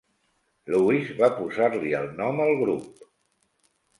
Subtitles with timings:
[0.75, 3.07] Lewis va posar-li el nom al grup.